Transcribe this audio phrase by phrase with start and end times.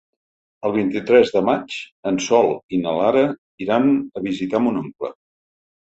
[0.67, 1.75] El vint-i-tres de maig
[2.11, 3.25] en Sol i na Lara
[3.67, 3.87] iran
[4.23, 5.17] a visitar mon oncle.